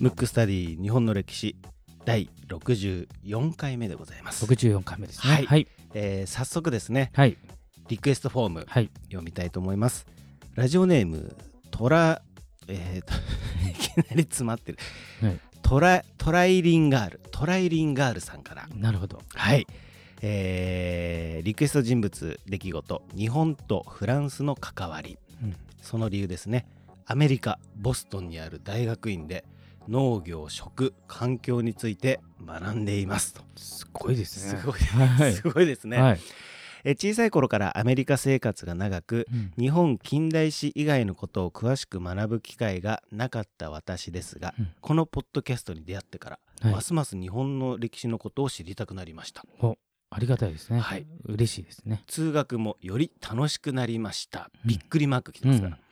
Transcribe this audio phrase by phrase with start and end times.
[0.00, 1.56] ムックスタディ日本の歴史
[2.04, 5.32] 第64回目でございます、64回目ですね。
[5.34, 5.46] はい。
[5.46, 5.68] はい。
[5.94, 7.36] えー早速ですねはい。
[7.88, 8.90] リクエストフォームはい。
[9.04, 10.06] 読みたいと思います。
[10.54, 11.36] ラジオネーム
[11.70, 12.22] トラ
[12.68, 13.14] えー、と
[13.68, 14.78] いきなり詰まってる、
[15.20, 15.40] はい。
[15.62, 18.68] トラトライリンガールトライリンガールさんから。
[18.74, 19.22] なるほど。
[19.34, 19.66] はい、
[20.20, 25.56] えーリクエスト人物出来事日本とフランスの関わり、うん。
[25.80, 26.66] その理由ですね。
[27.06, 29.44] アメリカボストンにある大学院で
[29.88, 33.34] 農業食環境について学んでいます。
[33.34, 33.42] と。
[33.56, 34.60] すごいですね。
[34.60, 35.32] すごい、はい。
[35.32, 36.20] すごいですね、はい。
[36.84, 39.52] え小さい頃からアメリカ生活が長くうん。
[39.58, 44.68] 日本近代史以外のことを詳しく学ぶ機会がなかった私ですが、うん。
[44.80, 46.72] このポッドキャストに出会ってから、はい。
[46.72, 49.44] ますます日本の歴史のことを知りたくなりました。
[49.60, 49.76] お
[50.14, 50.78] ありがたいですね。
[50.78, 51.06] はい。
[51.24, 52.04] 嬉しいですね。
[52.06, 54.50] 通学もより楽しくなりました。
[54.64, 54.68] うん。
[54.68, 55.82] びっくりマーク来てますから、うん。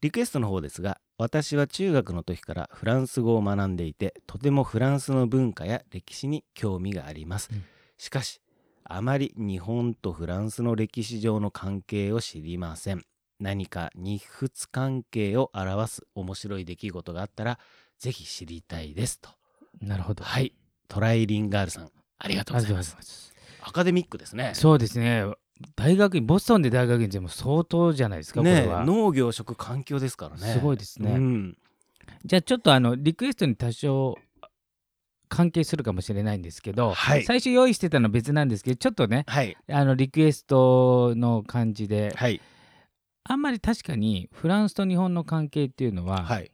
[0.00, 7.64] リクエストの方ですが私は中学の時からフランス語を学んでいてとてもフランスの文化や歴史に興味があります、うん。
[7.98, 8.40] しかし
[8.84, 13.02] あまり日本とフランスの歴史上の関係を知りません。
[13.40, 17.58] 何か日仏関係を表す面白い出来事があったら
[17.98, 19.30] ぜひ知りたいですと。
[19.80, 20.22] なるほど。
[20.22, 20.52] はい。
[20.88, 24.52] トライリンガールさんありがとうございますアカデミックですね。
[24.54, 25.24] そうですね。
[25.76, 28.84] 大学院ボストンで大学院でも相当じゃないですかこねれは。
[28.84, 30.52] 農業食環境ですからね。
[30.52, 31.12] すごいですね。
[31.12, 31.58] うん。
[32.24, 34.16] じゃあちょっとあのリクエストに多少
[35.28, 37.24] 関係するかもしれないんですけど、はい。
[37.24, 39.56] 最初用意してたのは別なんですけどちょっとねはい。
[39.70, 42.40] あのリクエストの感じではい。
[43.24, 46.50] あんまり確かにフランスと日本の関係っていうのは、はい。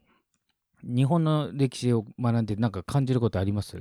[0.85, 3.79] 日本の歴史を学んでなんか感じることあります？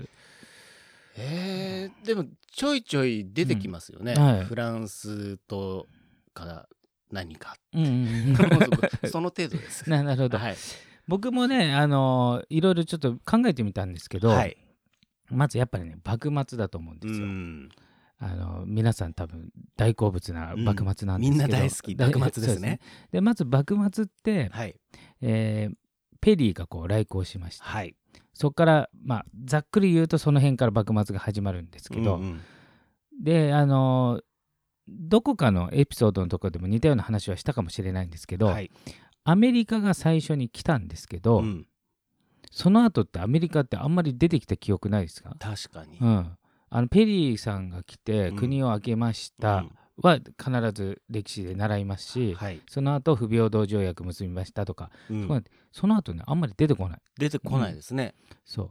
[1.18, 4.24] えー、でもちょいちょい出てきますよね、うん。
[4.24, 4.46] はい。
[4.46, 5.88] フランスと
[6.34, 6.70] から
[7.12, 7.90] 何かうんう
[8.34, 8.36] ん
[9.10, 9.84] その程度です。
[9.86, 10.56] うんななるほど、はい、
[11.08, 14.58] 僕もねあのいろいろちょっと考えてみたんですけど、はい。
[15.30, 17.28] まずやっぱりね幕末だと思うんでうすよ。
[17.28, 17.70] ん。
[18.20, 22.80] あの皆さん多分大好物な幕末なんですけど、みんな大好き だ幕末ですね。
[23.12, 24.76] でまず幕末って、はい。
[25.22, 25.76] えー
[26.20, 27.96] ペリーがこう来航しました、はい
[28.38, 32.42] そこから、まあ、ざっくり言うとその辺から幕末が始まるんですけど、うんうん。
[33.20, 34.22] であの
[34.88, 38.70] どこかのエピソードのところでも似たような話はしたかもしれないんですけど、はい。
[39.24, 41.68] アメリカが最初に来たんですけど、うん。
[42.52, 46.38] その後ってアメリカってあんまり出てきた記憶ないですか、確かに、うん、
[46.70, 48.36] あのペリーさんが来てうん。
[48.36, 49.66] 国を挙げました
[50.02, 55.44] は必ず歴史で習いますし、はい、その後不平等条約結びましたとか、うん。
[55.72, 57.00] その後ねあんまり出てこない。
[57.18, 58.14] 出てこないですね、
[58.46, 58.70] そう。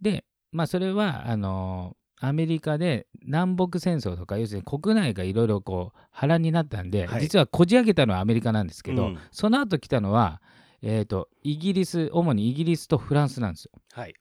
[0.00, 7.20] でまあそれはあのーアメリカで南北戦争とか要するに国内がいろいろこう波乱になったんで、はい。
[7.20, 9.18] 実はこじ開けたのはアメリカなんですけど、うん。
[9.32, 10.40] その後来たのは、
[10.82, 13.72] えー、とイギリス主にイギリスとフランスなんですよ。
[13.92, 14.14] はい。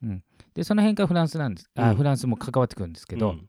[0.56, 1.96] でその辺からフランスなんですあ、うん。
[1.96, 3.48] フランスも関わってくるんですけど、うん。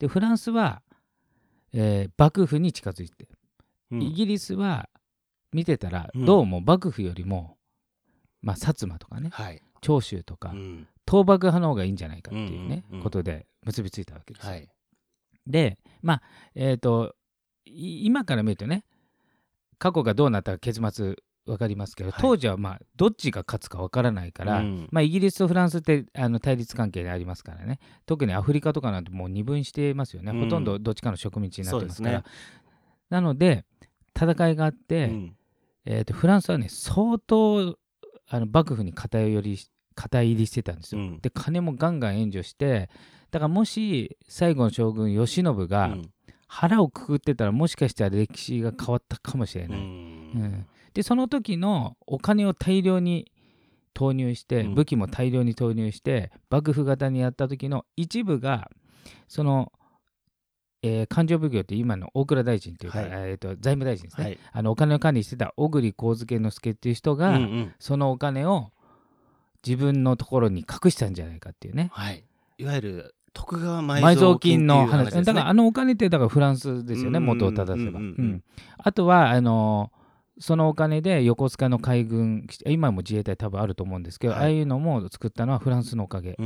[0.00, 0.82] でフランスは、
[1.72, 3.28] えー幕府に近づいて、
[3.90, 4.02] うん。
[4.02, 4.88] イギリスは
[5.52, 6.24] 見てたら、うん。
[6.24, 7.56] どうも幕府よりも、
[8.42, 10.86] まあ、薩摩とかねはい、長州とか、うん。
[11.08, 14.44] 倒幕派の方がいいんじゃないかっていうね、ことで結びついたわけです。
[14.44, 14.50] よ。
[14.50, 14.68] はい。
[15.46, 16.22] でまあ
[16.54, 17.14] えっ、と
[17.64, 18.84] い今から見るとね
[19.78, 21.16] 過去がどうなったか結末
[21.46, 22.20] 分かりますけど、はい。
[22.20, 24.88] 当時はまあどっちが勝つか分からないから、うん。
[24.90, 27.78] まあ、イギリスとフランスってあの対立関係でありますからね。
[28.04, 30.44] 特にアフリカとかなんてもう二分してますよね、うん。
[30.44, 32.18] ほとんどどっちかの植民地になってますから。
[32.18, 32.28] そうで
[33.08, 33.64] なので
[34.16, 35.36] 戦いがあって、うん。
[35.84, 37.78] えー、とフランスはね相当
[38.28, 39.58] あの幕府に偏り
[39.94, 41.20] 肩入りしてたんですよ、うん。
[41.20, 42.90] で金もガンガン援助して
[43.30, 46.10] だからもし最後の将軍慶喜がうん。
[46.48, 49.84] 腹をくくってたらもしかしたら歴史が変わったかもしれうない、うん。
[49.84, 53.30] んでその時のお金を大量に
[53.92, 54.74] 投入してうん。
[54.74, 58.70] 武器も大量に投入して幕府型にやった時の一部が
[59.28, 59.72] その、
[60.82, 63.08] えー勘定奉行って今の大蔵大臣というか、はい。
[63.10, 64.38] えー、と財務大臣ですね、はい。
[64.52, 67.72] あのお金を管理してた小栗幸助之助っていう人が、うんうん。
[67.78, 68.70] そのお金を
[69.66, 71.90] 自分のところに隠したんじゃないかっていうね。
[71.92, 72.24] はい、
[72.56, 75.24] いわゆる徳川埋埋蔵蔵金金の話ですね。
[75.24, 77.18] だからあのお金ってだからフランスですよね。
[77.18, 78.24] うん元を正せば、うんうんうん。
[78.24, 78.44] うん。
[78.78, 79.92] あとはあの
[80.38, 84.42] そのお金で横須賀の海軍今も自衛隊多分あると思うんですけど、はい。
[84.42, 86.36] ああいうのも作ったのはフランスのおかげ。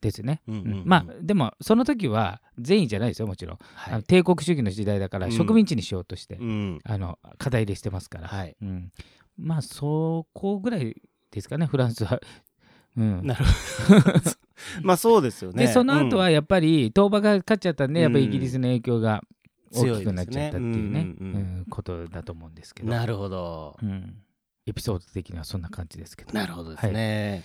[0.00, 0.82] ですね、うんうんうんうん。
[0.86, 3.94] まあでもその時は善意じゃないですよもちろん、あはい。
[3.94, 5.32] の帝国主義の時代だからうん。
[5.32, 6.78] 植民地にしようとして、うん。
[6.84, 8.56] あの肩入れしてますから、はい。
[8.62, 8.90] うん、
[9.36, 10.96] まあそこぐらい
[11.30, 12.20] ですかねフランスは。
[12.96, 14.20] うん、なるほど。
[14.82, 15.66] まあそうですよね。
[15.66, 19.22] でその後はやっぱり東馬が勝っちゃったんで、やっぱりイギリスの影響が
[19.80, 21.58] 大きくなっちゃったっていうね強いですねうんうんうん。
[21.58, 23.76] うんことだと思うんですけど、なるほど。
[23.82, 24.16] うん、
[24.66, 26.32] エピソード的にはそんな感じですけど。
[26.32, 27.42] なるほどですね。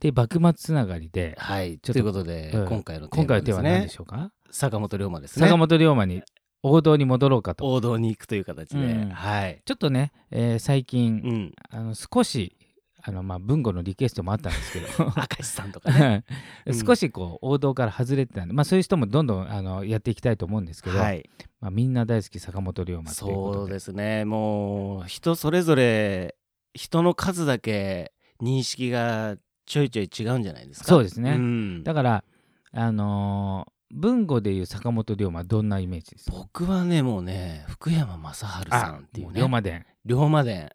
[0.00, 2.68] で幕末つながりではい、ちょっとということで、うん。
[2.68, 5.46] 今回のテー今回のテーマは何マでしょうか、坂本龍馬ですね。
[5.46, 6.22] 坂本龍馬に
[6.62, 7.66] 王道に戻ろうかと。
[7.66, 9.10] 王道に行くという形で、うん。
[9.10, 12.56] はい、ちょっとね、えー最近、うん、あの少し
[13.02, 14.86] あの、まあ、文吾のリクエストもあったんですけど。
[15.16, 16.24] 明石さんとかね。
[16.66, 16.74] うん。
[16.86, 21.28] 少しこう王道から外れてたんで、まあ、そういう人もどんどんあのやっていきたいと思うんですけど、はい。
[21.60, 23.58] まあ、みんな大好き坂本龍馬ということで。
[23.58, 24.24] そうですね。
[24.24, 26.34] もう人それぞれ
[26.74, 28.12] 人の数だけ
[28.42, 29.36] 認識が
[29.66, 30.86] ちょいちょい違うんじゃないですか。
[30.86, 31.36] そうですね。
[31.36, 31.84] ん。
[31.84, 32.24] だから
[32.72, 36.36] あのー文語でいう坂本龍馬はどんなイメージですか？
[36.36, 39.32] 僕はねもうね福山雅治さんっていうね。
[39.32, 39.86] も龍馬伝。
[40.04, 40.68] 龍馬伝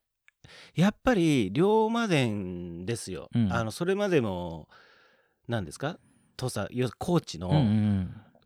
[0.76, 3.54] やっぱり龍馬伝ですよ、うん。
[3.54, 4.68] あのそれまでも
[5.48, 5.98] 何ですか？
[6.36, 7.50] 土佐高知の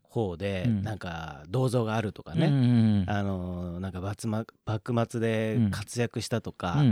[0.02, 0.82] 方で、うん。
[0.82, 2.62] なんか銅像があるとかね、うんうん
[3.02, 3.10] うん。
[3.10, 6.84] あのなんか幕末で活躍したとか、い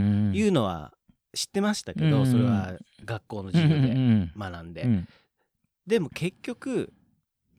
[0.43, 0.93] うのは
[1.33, 2.73] 知ってましたけど、それは
[3.05, 4.31] 学校のうん授業でうん。
[4.37, 5.07] 学んで、うん。
[5.85, 6.91] でも結局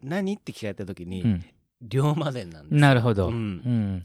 [0.02, 1.44] 何って聞かれた時に、うん。
[1.80, 2.80] 龍馬伝なんですよ。
[2.80, 4.02] なるほど、ううんん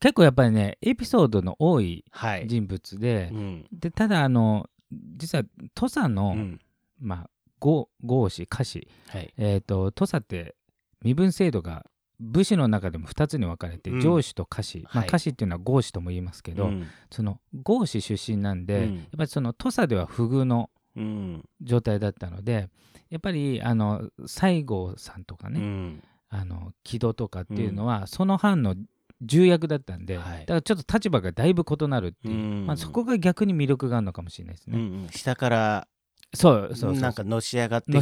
[0.00, 3.66] 結構やっぱりねエピソードの多いはい、人物でう、ん。
[3.72, 4.68] でただあの
[5.16, 5.44] 実は
[5.74, 6.60] 土佐の、うん。
[7.00, 9.32] まあ豪豪士家臣はい。
[9.36, 10.54] えー、と土佐って
[11.02, 11.84] 身分制度が
[12.20, 14.00] 武士の中でも2つに分かれて、うん。
[14.00, 15.08] 上司と家臣、まあ、はい。
[15.08, 16.86] 家臣っていうのは豪士とも言いますけど、うん。
[17.10, 18.96] その豪士出身なんで、うん。
[18.96, 21.44] やっぱりその土佐では不遇のうん。
[21.60, 22.68] 状態だったので
[23.10, 26.02] やっぱりあの西郷さんとかね、うん。
[26.28, 28.74] あの木戸とかっていうのは、その藩の
[29.24, 30.40] 重役だったんで、はい。
[30.40, 32.66] だからちょっと立場がだいぶ異なるっていう、うん。
[32.66, 34.78] まあ、そこが逆に魅力があるのかもしれないですね。
[34.78, 35.08] うんうん。
[35.10, 35.88] 下から
[36.32, 38.00] そうそうなんかのし上がってきたっ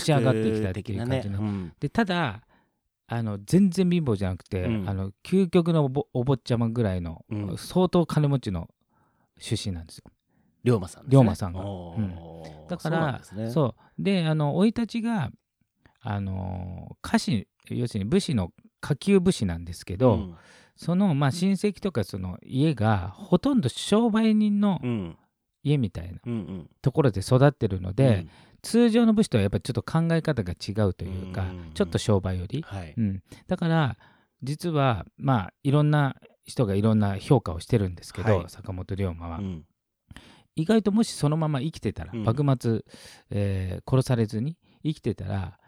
[0.72, 1.40] ていう感じの。
[1.40, 1.72] うん。
[1.80, 2.42] でただ
[3.06, 4.88] あの全然貧乏じゃなくて、うん。
[4.88, 7.56] あの究極のお坊ちゃまぐらいの、うん。
[7.58, 8.68] 相当金持ちの
[9.38, 10.04] 出身なんですよ。
[10.64, 11.08] 龍馬さんね。
[11.10, 11.62] 龍馬さんが。
[12.68, 13.50] だからですね。
[13.50, 14.02] そう。
[14.02, 15.30] であの生い立ちが
[16.00, 20.36] あの家臣要するに武士の下級武士なんですけど、うん
[20.76, 25.16] そのまあ親戚とかその家がほとんど商売人のうん。
[25.64, 26.70] 家みたいなうんうん。
[26.82, 28.26] ところで育ってるので、
[28.62, 32.94] 通常の武士とはやっぱりちょっと考え方が違うというか、うんちょっと商売より、はい。
[32.96, 33.96] うん、だから
[34.42, 38.48] 実はまあいろんな人がいろんな評価をしてるんですけど、はい。
[38.48, 39.64] 坂本龍馬は、うん。
[40.56, 42.24] 意外ともしそのまま生きてたら、うん。
[42.24, 42.80] 幕末、
[43.30, 45.58] えー殺されずに生きてたら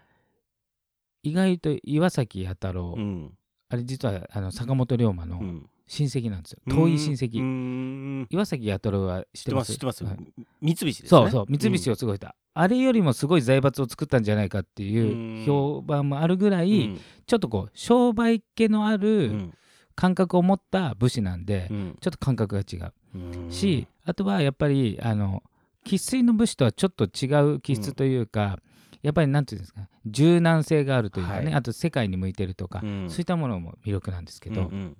[1.22, 3.32] 意外と岩崎弥太郎、うん
[3.69, 5.70] あれ実はあの坂本龍馬のうん。
[5.87, 8.26] 親戚なんですよ、遠い親戚、うん。
[8.31, 10.05] 岩崎弥太郎は知っててまますす知ってます。
[10.05, 10.16] はい。
[10.62, 11.08] 三菱ですね。
[11.11, 15.44] そうそう三菱をすごいた、あれよりもすごい財閥を作ったんじゃないかっていううん。
[15.44, 17.00] 評判もあるぐらうい、ん。
[17.26, 19.55] ちょっとこう商売気のあうるん。
[19.94, 21.99] 感覚を持った武士なんで、うん。
[22.00, 22.93] ちょっと感覚が違う。
[23.14, 23.50] うん。
[23.50, 25.43] し、あとはやっぱりあの
[25.84, 27.26] 生粋の武士とはちょっと違
[27.56, 28.58] う気質というか、
[29.04, 31.54] やっぱりなんていうんですか柔軟性があるというかね、はい。
[31.54, 33.10] あと世界に向いてるとか、うん。
[33.10, 34.96] そういったものも魅力なんですけど、うんうん。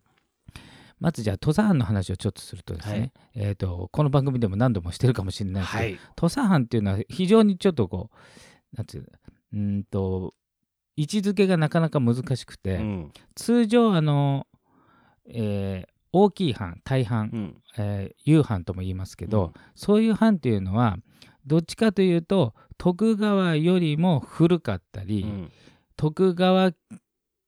[1.01, 3.13] まずじゃあ土佐藩の話をちょっとするとですね、はい。
[3.37, 5.99] えー、とこの番組でも何度もしてるかもしれないですけど、はい。
[6.17, 8.11] 土佐藩っていうのは非常にちょっとこ
[8.75, 9.09] うなんていうの
[9.55, 10.35] うーんと
[10.97, 13.13] 位置づけがなかなか難しくて、うん。
[13.35, 14.47] 通常あの、
[15.29, 17.63] えー大きい藩大藩、うん。
[17.79, 19.53] えー夕藩とも言いますけど、うん。
[19.75, 20.99] そういう藩っていうのは
[21.47, 25.53] どっちかというと徳川よりも古かったり、うん。
[25.97, 26.73] 徳川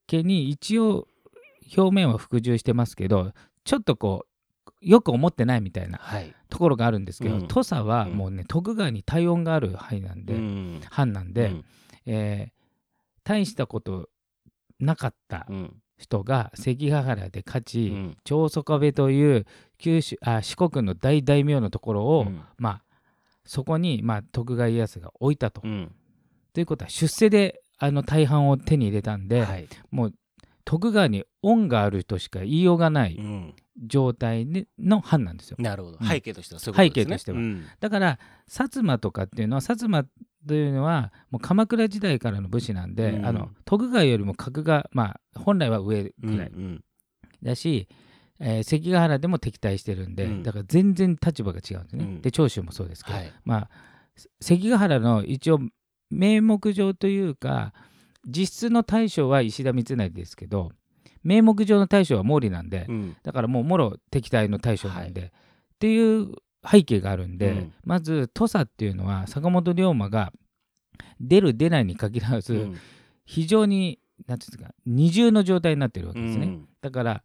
[0.06, 1.08] 家に一応
[1.76, 3.32] 表面は服従してますけど
[3.64, 6.32] ちょっとこうよく思ってないみたいなはい。
[6.48, 7.48] ところがあるんですけど、うん。
[7.48, 8.12] 土佐はうん。
[8.14, 10.80] もうね徳川に体温がある範囲なんで、うん。
[10.90, 11.64] 藩なんで、うん。
[12.06, 12.56] えー
[13.24, 14.08] 大したこと
[14.78, 15.76] なかったうん。
[15.98, 18.16] 人が関ヶ原で勝ち、うん。
[18.22, 19.46] 長宗我部という
[19.78, 22.40] 九州あ四国の大大名のところを、うん。
[22.56, 22.82] まあ
[23.46, 25.62] そこに、まあ、徳川家康が置いたと。
[25.64, 25.92] うん。
[26.52, 29.68] ということは出世であの大半を手に入れたんで、はい。
[29.90, 30.14] もう
[30.64, 33.54] 徳川に恩があるとしか言いようがないうん。
[33.86, 35.56] 状態での藩なんですよ。
[35.60, 35.98] なるほど。
[36.00, 36.08] うん。
[36.08, 37.04] 背景としてはそういうことですね。
[37.04, 37.38] 背景としては。
[37.38, 37.64] うん。
[37.78, 40.04] だから薩摩とかっていうのは薩摩
[40.48, 43.26] というのはもう鎌倉時代からの武士なんで、うん。
[43.26, 46.48] あの徳川よりも格が、まあ、本来は上ぐらい。
[46.48, 46.84] うん。
[47.42, 47.86] だし、
[48.40, 50.42] えー関ヶ原でも敵対してるんで、うん。
[50.42, 52.04] だから全然立場が違うんですね。
[52.04, 52.22] うん。
[52.22, 53.32] で長州もそうですけど、はい。
[53.44, 53.70] まあ
[54.40, 55.60] 関ヶ原の一応
[56.10, 57.72] 名目上というか
[58.26, 60.70] 実質の大将は石田三成ですけど
[61.22, 63.16] 名目上の大将は毛利なんで、うん。
[63.22, 65.32] だからもうもろ敵対の大将なんで、
[65.74, 66.34] っていう
[66.68, 67.72] 背景があるんで、うん。
[67.84, 70.32] まず土佐っていうのは坂本龍馬が
[71.20, 72.76] 出る出ないに限らず、うん。
[73.24, 76.46] 非常になんていうんですか二重の状態になってるわけですね。
[76.46, 76.68] うん。
[76.80, 77.22] だから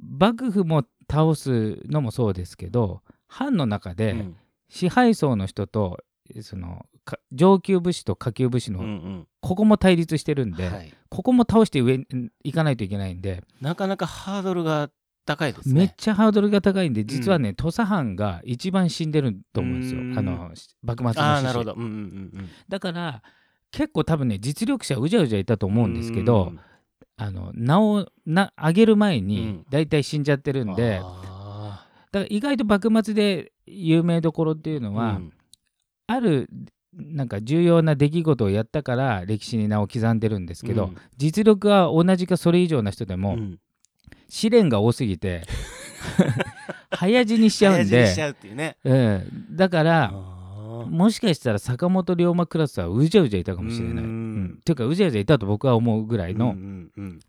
[0.00, 4.36] 幕府も倒すのもそうですけど藩の中でうん。
[4.68, 5.98] 支配層の人と
[6.40, 9.26] そのか上級武士と下級武士うんうのん。
[9.42, 10.94] ここも対立してるんで、はい。
[11.10, 12.06] ここも倒して上に
[12.42, 14.88] 行かないといけないんで、なかなかハードルが
[15.26, 15.74] 高いですね。
[15.74, 20.00] めっちゃハードルが高いんで実はね、土佐藩が一番死んでると思うんですよ。
[20.00, 20.18] うん。
[20.18, 21.20] あの幕末の志士。
[21.20, 21.74] ああなるほど。
[21.74, 23.22] うんうんうんだから
[23.72, 25.72] 結構多分ね実力者うじゃうじゃいたとうん。
[25.74, 26.60] 思うんですけど、うん
[27.22, 29.66] あの名をな上げる前うにん。
[29.70, 35.32] 大体死んじゃってるんで、あだから意外と幕末で有名どころっていうのーは、うん。
[36.08, 36.48] ある
[36.92, 40.96] なんか重要な出来事をやったから歴史に名を刻んでるんですけど、うん。
[41.16, 43.58] 実力は同じかそれ以上な人でも、うん。
[44.28, 45.42] 試練が多すぎて
[46.90, 48.76] 早死にしちゃうんで、早死にしちゃうっていうね。
[48.82, 49.46] うん。
[49.56, 50.12] だから
[50.86, 54.04] もしかしたら坂本龍馬クラスはうじゃうじゃいたかもしれない。
[54.04, 54.44] ううん。
[54.44, 56.54] んっていうかうじゃうじゃいたと僕は思うぐらいの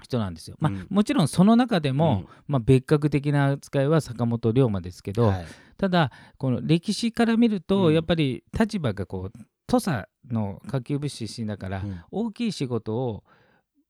[0.01, 0.57] 人なんですよ。
[0.59, 0.87] まあうん。
[0.89, 5.45] もちろんその中でも、まあ、別格的な扱いは坂本龍馬ですけど、はい。
[5.77, 7.93] ただこの歴史から見ると、うん。
[7.93, 12.01] やっぱり立場がこう土佐の下級武士出身だから、うん。
[12.11, 13.23] 大きい仕事を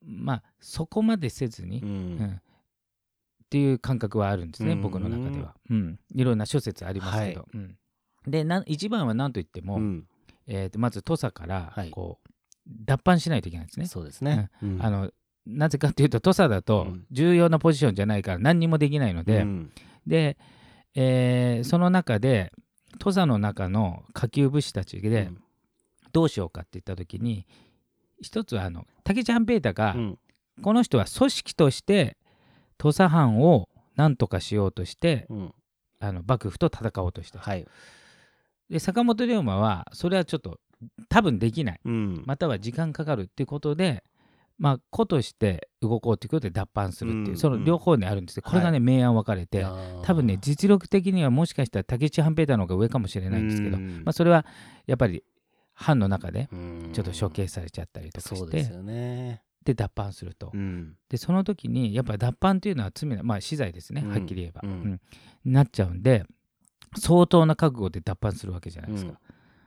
[0.05, 2.17] まあそこまでせずに、ううん。
[2.17, 2.41] ん
[3.45, 4.81] っていう感覚はあるんですね、うん。
[4.81, 5.99] 僕の中では、うん。
[6.15, 7.45] いろんな諸説ありますけど。
[7.53, 7.75] うん
[8.27, 10.07] でな一番は何といっても、うん。
[10.47, 11.89] えーとまず土佐からはい。
[11.91, 12.29] こう、
[12.85, 13.85] 脱藩しないといけないんですね。
[13.87, 14.49] そうですね。
[14.61, 14.79] うん。
[14.81, 15.11] あの
[15.45, 17.05] なぜかっていうと土佐だとうん。
[17.11, 19.71] 重要なポジションじゃないから何にもできないので、うん。
[20.07, 20.37] で、
[20.95, 22.51] えーその中で
[22.99, 25.43] 土佐の中の下級武士たちでうん。
[26.11, 27.47] どうしようかって言った時に
[28.21, 30.19] 一つはあの竹ちゃんペータが、うん。
[30.61, 32.17] この人は組織として
[32.77, 35.53] 土佐藩を何とかしようとしてうん。
[35.99, 37.65] あの幕府と戦おうとした、はい。
[38.69, 40.59] で坂本龍馬はそれはちょっと
[41.09, 41.79] 多分できない。
[41.85, 42.23] うん。
[42.25, 44.03] または時間かかるっていうことで
[44.57, 49.65] まあ子として動こうということで脱藩するっていう、うんその両方にあるんですよこれがね、明暗分かれて
[50.03, 54.45] 多分ね実力的にはもしかしたら竹内半平太の方が上かもしれないんですけど、うんまあ、それは
[54.85, 55.23] やっぱり
[55.73, 56.89] 藩の中でうん。
[56.93, 59.41] ちょっと処刑されちゃったりとかして、そうですよね。
[59.65, 60.95] で脱藩すると、うん。
[61.09, 64.11] でその時にやっぱり脱藩っていうのは罪なまあ死罪ですね、うん。
[64.11, 64.69] はっきり言えば、うん。
[65.45, 65.51] うん。
[65.51, 66.25] なっちゃうんで
[66.97, 69.17] 相当な覚悟で脱藩するわけじゃないですか、うん。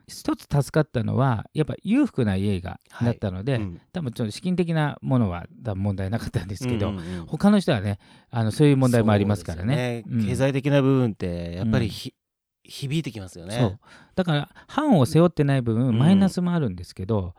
[0.08, 3.80] 一つ助かったのはやっぱ裕福な家がだったので、うん。
[3.92, 7.26] 多分ちょっと資金的なものは問題なかったんですけど、うんうんうん。
[7.26, 7.98] 他の人はね
[8.30, 10.04] あのそういう問題もありますからね。
[10.06, 10.26] そうん。
[10.26, 12.14] 経済的な部分ってやっぱりひ
[12.62, 13.58] 響いてきますよね。
[13.58, 13.78] そう。
[14.14, 15.98] だから藩を背負ってない部分、うん。
[15.98, 17.34] マイナスもあるんですけど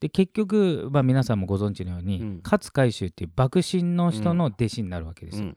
[0.00, 2.40] で結局、まあ、皆さんもご存知のように、うん。
[2.42, 5.48] 勝海舟っていう幕臣の人の弟子になるわけですよ。
[5.48, 5.56] うん。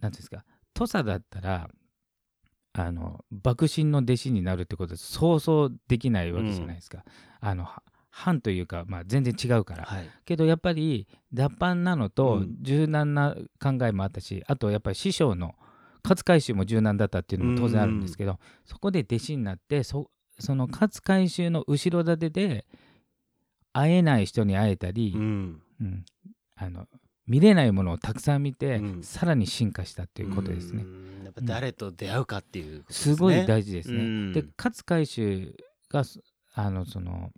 [0.00, 0.44] なんですか。
[0.74, 1.68] 土佐だったら
[2.78, 7.04] あの幕臣の弟子になるってことはそうそうできないわけじゃないですか。
[7.40, 9.84] あのは藩というか、まあ、全然違うから。
[9.84, 10.08] はい。
[10.24, 15.54] けどやっぱり脱藩なのとうん柔軟な考えもあったし、あとやっぱり師匠の
[16.04, 22.66] 勝海舟も柔軟だったっていうのも当然あるんですけど、そこで弟子になってそその勝海舟の後ろ盾で
[23.72, 26.04] 会えない人に会えたり、うんうん
[26.56, 26.86] あの
[27.26, 30.84] 見れないものをたくさん見て、うんさらに進化したっていうことですね。
[31.36, 33.14] ぱ誰と出会うかっていうことです。
[33.16, 33.98] ごい大事ですね。
[33.98, 35.54] うんで勝海舟
[35.90, 36.20] がそ
[36.54, 37.30] あのその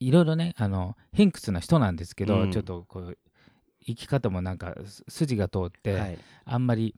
[0.00, 3.18] いろいろねあの偏屈な人なんですけど、うんちょっとこう
[3.84, 6.94] 生き方もなんかす筋が通って、はいあんまり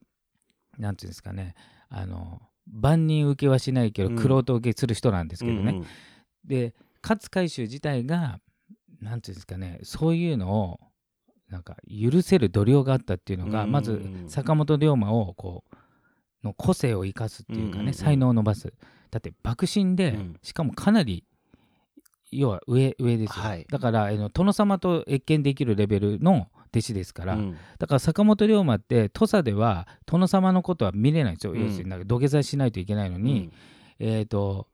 [0.79, 1.55] なんていうんですかね
[1.89, 5.71] あの万人受けはしないけどうん玄人受けする人なんですけどね。
[5.71, 5.87] うんうん
[6.45, 8.39] で勝海舟自体が
[9.01, 10.81] なんていうんですかねそういうのを
[11.49, 15.77] なんか許せる度量があったっていうのが、うんまず坂本龍馬をこう
[16.45, 17.95] の個性を生かすっていうかね、うんうんうん。
[17.95, 18.73] 才能を伸ばす。
[19.11, 20.37] だって幕臣で、うん。
[20.43, 21.25] しかもかなり
[22.31, 23.67] 要は上上ですよ、はい。
[23.71, 27.57] だからあの殿様と謁見できるレベルの弟子ですから、うん。
[27.79, 31.63] だから坂本龍馬って土佐では殿様のことは見れないんですよ、うん。
[31.63, 33.53] 要するになんか土下座しないといけないのに、
[33.99, 34.69] えっ、と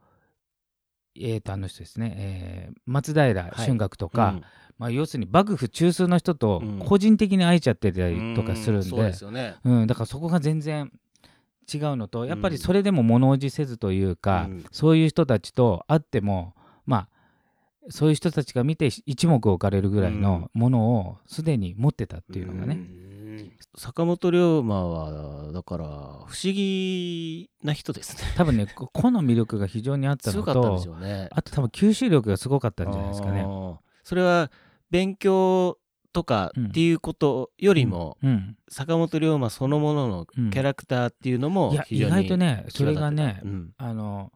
[1.17, 4.45] えー、とあの人ですね、えー松平春岳とか、うん。
[4.79, 6.79] まあ、要するに幕府中枢の人とうん。
[6.79, 9.57] 個人的に会えちゃってたりとかするんで,、そうですよね。
[9.65, 10.91] うん、だからそこが全然
[11.73, 14.65] 違うのとやっぱりそれでも物おじせずというか、うん。
[14.71, 16.55] そういう人たちと会っても
[16.87, 17.09] まあ
[17.89, 23.53] そういう人たちが見て一目置かれるぐらいのものをすでに持ってたっていうのがね、うん。
[23.77, 28.33] 坂本龍馬はだから不思議な人ですね。
[28.37, 31.29] 多分ねこ 個の魅力が非常にあったのとね。
[31.33, 33.47] あと多分吸収力がすごかったんじゃないですかね。
[34.03, 34.51] それは
[34.91, 35.79] 勉強
[36.13, 43.71] とかっていうことよりも、うん、坂本龍馬そのもののキャラクターっていうのもいや意外とねそれがね、うん。
[43.77, 44.33] あの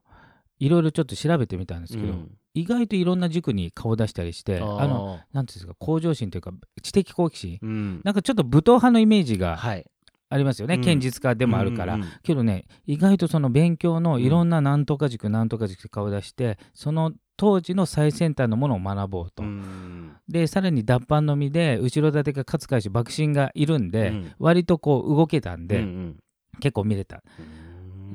[0.61, 2.31] いろいろちょっと調べてみたんですけど、うん。
[2.55, 6.53] 意外といろんな塾に顔出したりしてあのなんていうんですか向上心というか
[6.83, 9.85] 知的好奇心、うん、なんかちょっと武闘派のイメージがはい。
[10.31, 10.81] ありますよね、うん。
[10.81, 12.13] 堅実家でもあるから、うんうんうん。
[12.23, 20.17] けどね意外とその勉強のいろんななんとか塾、なんとか塾って顔出してその当時の最先端のものを学ぼうと、うん。
[20.29, 24.33] でさらに脱藩の身で後ろ盾が勝海舟幕臣がいるんで、うん。
[24.39, 26.17] 割とこう動けたんで、うん
[26.61, 27.23] 結構見れた。
[27.39, 27.43] う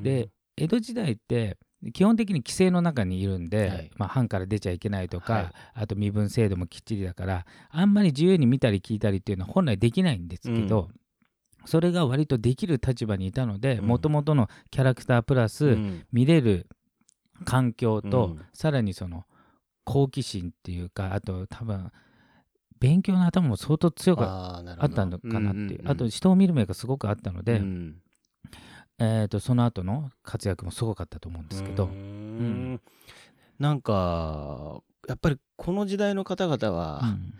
[0.00, 0.02] ん。
[0.02, 1.58] で江戸時代って
[1.94, 3.90] 基本的に規制の中にいるんで、はい。
[3.96, 5.50] まあ、藩から出ちゃいけないとか、はい。
[5.74, 10.88] あと身分制度もきっちりだからあんまり自由に見たり聞いたりっていうのは本来できないんですけど、
[11.66, 13.86] それが割とできる立場にいたのでうん。
[13.86, 16.04] もともとのキャラクタープラス、うん。
[16.12, 16.66] 見れる
[17.44, 18.40] 環境と、うん。
[18.52, 19.24] さらにその
[19.84, 21.90] 好奇心っていうかあと多分
[22.78, 25.90] 勉強の頭も相当強くあったのかなっていう、んんん。
[25.90, 27.96] あと人を見る目がすごくあったので、うん。
[28.98, 32.80] えー、とその後の活躍もすごかったと思うんですけど、うーん。
[33.58, 37.34] なんかやっぱりこの時代の方々うはん。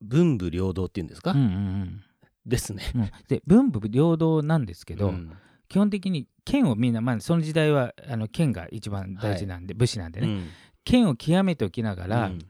[0.00, 2.02] 文武両道っていうんですか、うんうん
[2.44, 2.82] ですね。
[3.28, 5.32] で文武両道なんですけど、うん
[5.72, 10.48] 基本的に剣をみんな、まあ、その時代はあの剣が一番大事なんで、武士なんでね、うん。
[10.84, 12.40] 剣を極めておきながら、うん。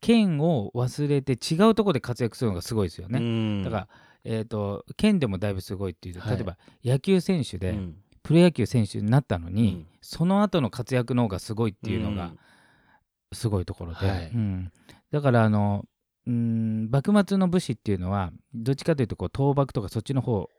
[0.00, 3.18] 剣を忘れて違うところで活躍するのがすごいですよね。
[3.18, 3.62] うん。
[3.64, 3.88] だから、
[4.22, 6.36] えー、と剣でもだいぶすごいっていうとはい。
[6.36, 7.96] 例えば野球選手で、うん。
[8.22, 9.86] プロ野球選手になったのに、うん。
[10.00, 12.30] その後の活躍の方がすごいっていうのが
[13.32, 14.30] すごいところで、はい。
[14.32, 14.70] うん。
[15.10, 15.84] だからあの
[16.28, 20.55] うん幕末の武士っていうのはどっちかというとこう倒幕とかそっちの方え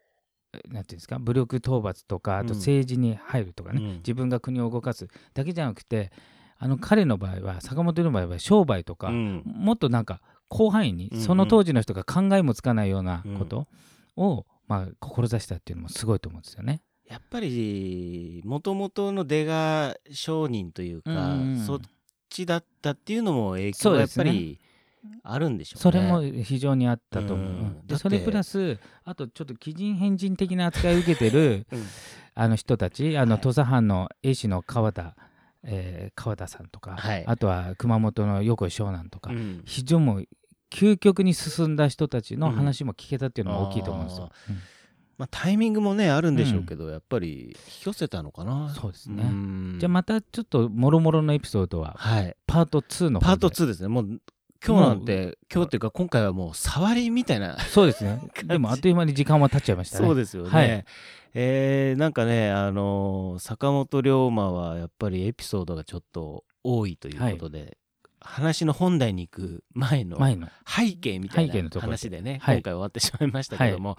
[0.69, 3.97] なんていうんですか武力討伐とかあとうん政治に入るとかね、うん。
[3.97, 6.11] 自分が国を動かすだけじゃなくて
[6.57, 9.43] あの彼の場合は坂本の場合は商売とか、うん。
[9.45, 13.67] もっとなんか広範囲にその当時の人が考えもつかないようなこと
[14.15, 16.81] を、まあ、志したっていうのもすごいと思うんですよね。
[17.05, 21.79] やっぱりもともとの出が商人というか、うんうんそっ
[22.29, 24.59] ちだったっていうのも影響がやっぱり
[25.23, 25.81] あるんでしょうね。
[25.81, 27.47] それも非常にあったと思う。
[27.47, 31.83] うでそれプラスあとちょっと奇人変人的な扱いを受けてるうん。
[32.35, 33.41] あの人たちあのはい。
[33.41, 35.15] 土佐藩の絵師の川田、
[35.63, 37.23] えー川田さんとか、はい。
[37.25, 39.61] あとは熊本の横井湘南とか、うん。
[39.65, 40.27] 非常に
[40.71, 44.29] 究極に進んだ人たちの話も聞けたっていうのは大きいと思うんですよ。
[44.49, 44.55] うん。
[45.17, 48.69] まあ、タイミングもねあるんでしょうけど、やっぱり引き寄せたのかな。
[48.69, 49.23] そうですね。
[49.23, 49.77] ん。
[49.79, 53.87] じゃあまたちょっともろもろのエピソードははい、パート2のパート2ですね。
[53.87, 54.21] もう
[54.65, 57.59] 今日なんて今日っていうか今回はもう触りみたいな。
[57.59, 58.19] そうですね。
[58.45, 60.05] でもあっという間に時間は経っちゃいましたね。
[60.05, 60.49] そうですよね。
[60.49, 60.85] はい。
[61.33, 67.77] えーなんかね、あのー坂本龍馬はやっぱりエピソードがちょっと多いということで、
[68.19, 70.17] 話の本題に行く前の
[70.65, 72.55] 背景みたいな話でね、はい。
[72.55, 73.97] 今回終わってしまいましたけども、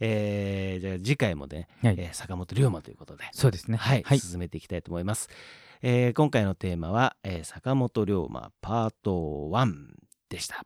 [0.00, 1.94] えーじゃあ次回もね、はい。
[1.98, 3.76] えー坂本龍馬ということで、そうですね。
[3.76, 5.28] はい、はい、進めていきたいと思います。
[5.84, 9.10] えー今回のテーマは、えー坂本龍馬パート
[9.50, 9.66] 1
[10.28, 10.64] でした。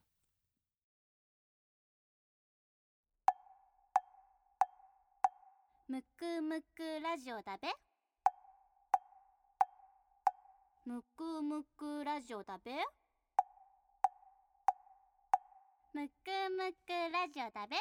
[5.88, 7.68] むくむくラジオだべ。
[10.85, 12.72] むくむくラジオだべ。
[15.94, 17.76] むくむくラジオだべ。